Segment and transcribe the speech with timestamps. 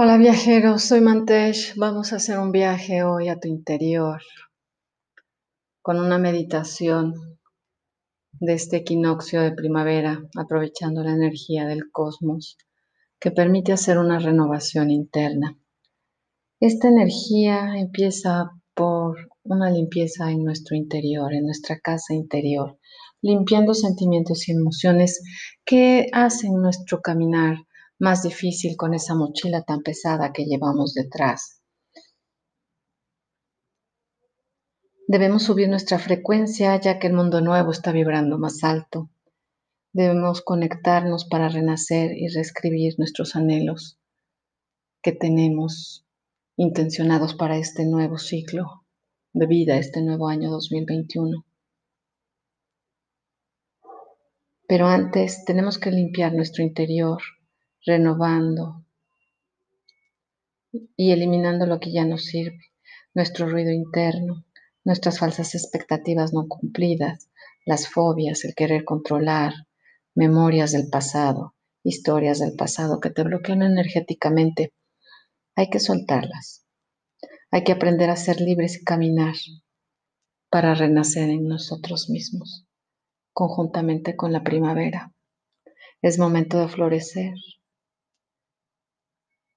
[0.00, 1.74] Hola viajeros, soy Mantesh.
[1.74, 4.22] Vamos a hacer un viaje hoy a tu interior
[5.82, 7.14] con una meditación
[8.30, 12.56] de este equinoccio de primavera, aprovechando la energía del cosmos
[13.18, 15.58] que permite hacer una renovación interna.
[16.60, 22.78] Esta energía empieza por una limpieza en nuestro interior, en nuestra casa interior,
[23.20, 25.24] limpiando sentimientos y emociones
[25.64, 27.56] que hacen nuestro caminar
[27.98, 31.62] más difícil con esa mochila tan pesada que llevamos detrás.
[35.06, 39.10] Debemos subir nuestra frecuencia ya que el mundo nuevo está vibrando más alto.
[39.92, 43.98] Debemos conectarnos para renacer y reescribir nuestros anhelos
[45.02, 46.06] que tenemos
[46.56, 48.84] intencionados para este nuevo ciclo
[49.32, 51.44] de vida, este nuevo año 2021.
[54.68, 57.22] Pero antes tenemos que limpiar nuestro interior
[57.88, 58.84] renovando
[60.94, 62.72] y eliminando lo que ya no sirve,
[63.14, 64.44] nuestro ruido interno,
[64.84, 67.30] nuestras falsas expectativas no cumplidas,
[67.64, 69.54] las fobias, el querer controlar,
[70.14, 74.74] memorias del pasado, historias del pasado que te bloquean energéticamente.
[75.56, 76.66] Hay que soltarlas.
[77.50, 79.34] Hay que aprender a ser libres y caminar
[80.50, 82.66] para renacer en nosotros mismos,
[83.32, 85.14] conjuntamente con la primavera.
[86.02, 87.34] Es momento de florecer,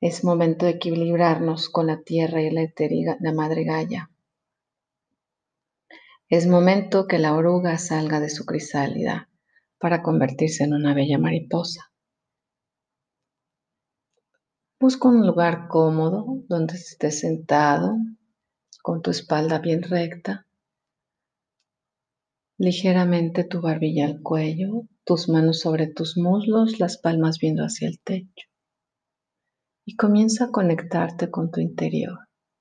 [0.00, 4.10] es momento de equilibrarnos con la tierra y la, la madre Gaia.
[6.28, 9.28] Es momento que la oruga salga de su crisálida
[9.78, 11.90] para convertirse en una bella mariposa.
[14.78, 17.96] Busca un lugar cómodo donde estés sentado
[18.82, 20.46] con tu espalda bien recta,
[22.58, 28.00] ligeramente tu barbilla al cuello, tus manos sobre tus muslos, las palmas viendo hacia el
[28.00, 28.47] techo
[29.88, 32.18] y comienza a conectarte con tu interior,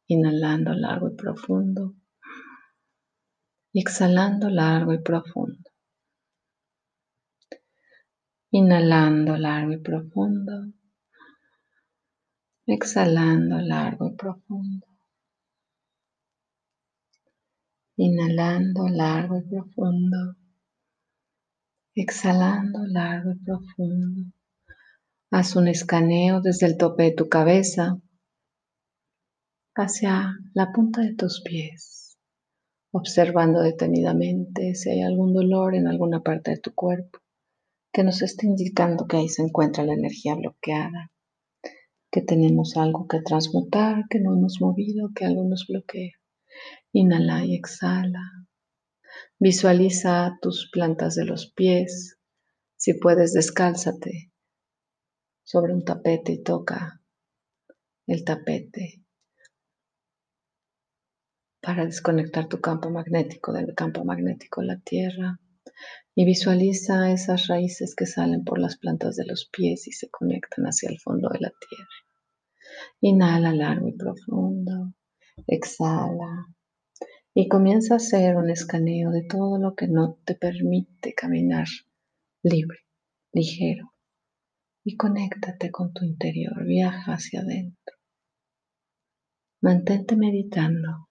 [0.08, 1.94] inhalando largo y profundo
[3.74, 5.70] y exhalando largo y profundo.
[8.52, 10.72] Inhalando largo y profundo,
[12.66, 14.88] exhalando largo y profundo.
[17.98, 20.38] Inhalando largo y profundo,
[21.94, 24.37] exhalando largo y profundo.
[25.30, 28.00] Haz un escaneo desde el tope de tu cabeza
[29.76, 32.18] hacia la punta de tus pies,
[32.94, 37.20] observando detenidamente si hay algún dolor en alguna parte de tu cuerpo
[37.92, 41.12] que nos esté indicando que ahí se encuentra la energía bloqueada,
[42.10, 46.14] que tenemos algo que transmutar, que no hemos movido, que algo nos bloquea.
[46.94, 48.24] Inhala y exhala.
[49.40, 52.18] Visualiza tus plantas de los pies.
[52.78, 54.32] Si puedes, descálzate
[55.47, 57.02] sobre un tapete y toca
[58.06, 59.02] el tapete
[61.62, 65.40] para desconectar tu campo magnético del campo magnético de la tierra
[66.13, 70.66] y visualiza esas raíces que salen por las plantas de los pies y se conectan
[70.66, 71.96] hacia el fondo de la tierra.
[73.00, 74.96] Inhala largo y profundo,
[75.47, 76.47] exhala
[77.34, 81.68] y comienza a hacer un escaneo de todo lo que no te permite caminar
[82.44, 82.80] libre,
[83.31, 83.94] ligero,
[84.88, 87.98] y conéctate con tu interior, viaja hacia adentro.
[89.62, 91.06] Mantente meditando.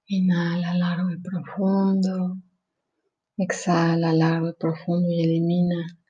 [0.07, 2.37] Inhala largo y profundo.
[3.37, 6.00] Exhala largo y profundo y elimina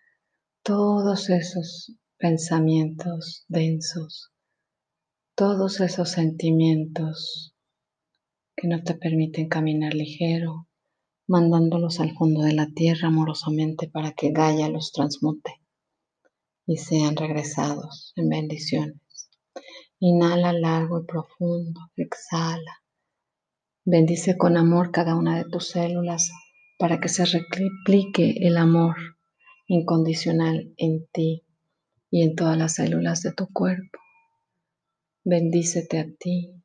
[0.63, 4.31] todos esos pensamientos densos,
[5.36, 7.56] todos esos sentimientos
[8.56, 10.68] que no te permiten caminar ligero,
[11.28, 15.60] mandándolos al fondo de la tierra amorosamente para que Gaia los transmute
[16.68, 19.02] y sean regresados en bendiciones.
[20.00, 22.83] Inhala largo y profundo, exhala.
[23.83, 26.30] Bendice con amor cada una de tus células
[26.78, 28.95] para que se replique el amor
[29.73, 31.45] incondicional en ti
[32.09, 33.99] y en todas las células de tu cuerpo.
[35.23, 36.61] Bendícete a ti,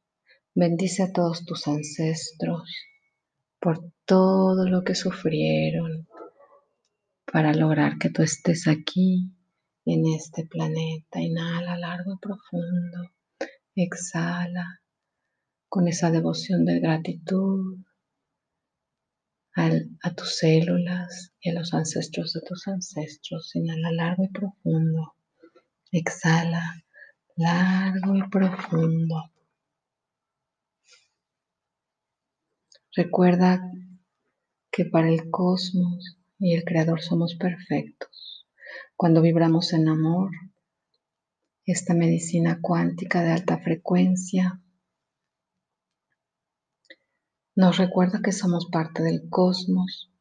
[0.57, 2.69] bendice a todos tus ancestros
[3.61, 6.09] por todo lo que sufrieron
[7.33, 9.31] para lograr que tú estés aquí
[9.85, 11.21] en este planeta.
[11.21, 13.13] Inhala largo y profundo,
[13.77, 14.81] exhala
[15.69, 17.77] con esa devoción de gratitud
[19.57, 23.57] a tus células y a los ancestros de tus ancestros.
[23.57, 25.15] Inhala largo y profundo.
[25.91, 26.85] Exhala
[27.37, 29.33] largo y profundo.
[32.95, 33.71] Recuerda
[34.71, 38.47] que para el cosmos y el creador somos perfectos.
[38.95, 40.31] Cuando vibramos en amor,
[41.65, 44.61] esta medicina cuántica de alta frecuencia
[47.57, 50.13] nos recuerda que somos parte del cosmos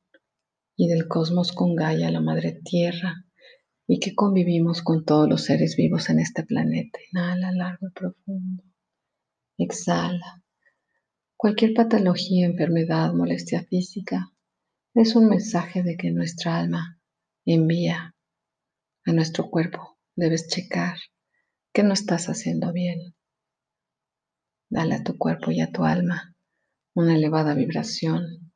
[0.78, 3.26] y del cosmos con Gaia, la Madre Tierra,
[3.86, 6.98] y que convivimos con todos los seres vivos en este planeta.
[7.12, 8.64] Inhala largo y profundo.
[9.58, 10.44] Exhala.
[11.36, 14.32] Cualquier patología, enfermedad, molestia física
[14.94, 17.02] es un mensaje de que nuestra alma
[17.46, 18.16] envía
[19.06, 20.00] a nuestro cuerpo.
[20.16, 20.98] Debes checar
[21.74, 23.14] que no estás haciendo bien.
[24.70, 26.35] Dale a tu cuerpo y a tu alma
[26.96, 28.54] una elevada vibración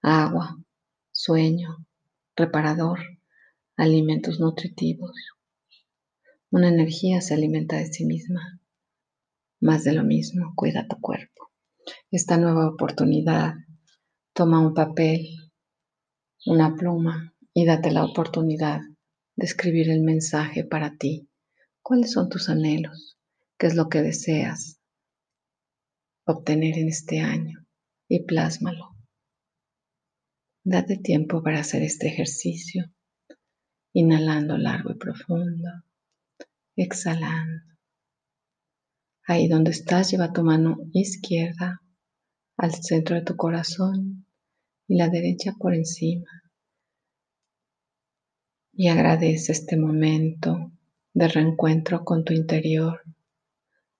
[0.00, 0.56] agua,
[1.10, 1.84] sueño,
[2.36, 3.00] reparador,
[3.76, 5.10] alimentos nutritivos.
[6.50, 8.60] Una energía se alimenta de sí misma.
[9.60, 11.50] Más de lo mismo, cuida tu cuerpo.
[12.12, 13.54] Esta nueva oportunidad,
[14.34, 15.26] toma un papel,
[16.46, 18.82] una pluma y date la oportunidad
[19.34, 21.28] de escribir el mensaje para ti.
[21.82, 23.18] ¿Cuáles son tus anhelos?
[23.58, 24.78] ¿Qué es lo que deseas
[26.24, 27.63] obtener en este año?
[28.14, 28.94] Y plásmalo.
[30.62, 32.84] Date tiempo para hacer este ejercicio,
[33.92, 35.68] inhalando largo y profundo,
[36.76, 37.64] exhalando.
[39.26, 41.82] Ahí donde estás, lleva tu mano izquierda
[42.56, 44.24] al centro de tu corazón
[44.86, 46.30] y la derecha por encima.
[48.74, 50.70] Y agradece este momento
[51.14, 53.02] de reencuentro con tu interior,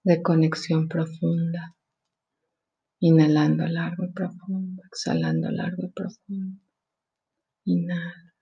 [0.05, 1.74] de conexión profunda.
[2.99, 6.61] Inhalando largo y profundo, exhalando largo y profundo.
[7.65, 8.33] Inhala.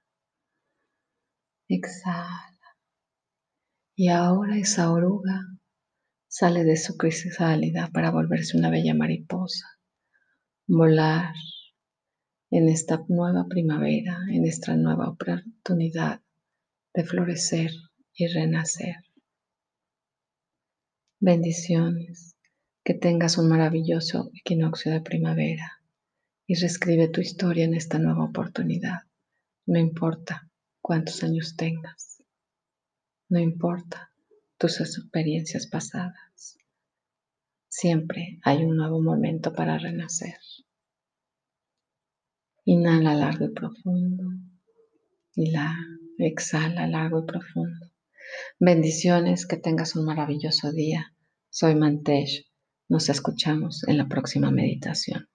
[1.68, 2.54] Exhala.
[3.96, 5.40] Y ahora esa oruga
[6.28, 9.68] sale de su crisálida para volverse una bella mariposa.
[10.68, 11.34] Volar
[12.50, 16.22] en esta nueva primavera, en esta nueva oportunidad
[16.94, 17.72] de florecer
[18.14, 18.96] y renacer.
[21.20, 22.33] Bendiciones,
[22.84, 25.82] que tengas un maravilloso equinoccio de primavera
[26.46, 29.04] y reescribe tu historia en esta nueva oportunidad.
[29.66, 30.50] No importa
[30.82, 32.22] cuántos años tengas,
[33.30, 34.12] no importa
[34.58, 36.58] tus experiencias pasadas,
[37.70, 40.36] siempre hay un nuevo momento para renacer.
[42.66, 44.24] Inhala largo y profundo
[45.36, 45.75] y la
[46.18, 47.92] exhala largo y profundo.
[48.60, 51.13] Bendiciones, que tengas un maravilloso día.
[51.50, 52.53] Soy Mantesh.
[52.94, 55.28] Nos escuchamos en la próxima meditación.